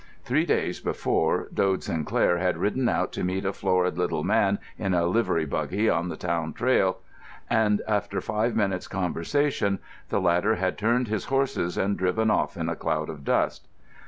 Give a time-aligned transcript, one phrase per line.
[0.23, 4.95] Three days before Dode Sinclair had ridden out to meet a florid little man in
[4.95, 6.97] a livery buggy on the town trail,
[7.51, 9.77] and after five minutes' conversation
[10.09, 13.67] the latter had turned his horses and driven off in a cloud of dust.